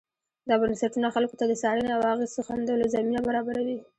دا 0.47 0.55
بنسټونه 0.61 1.07
خلکو 1.15 1.35
ته 1.39 1.45
د 1.47 1.53
څارنې 1.61 1.91
او 1.95 2.01
اغېز 2.13 2.33
ښندلو 2.47 2.91
زمینه 2.95 3.19
برابروي. 3.27 3.77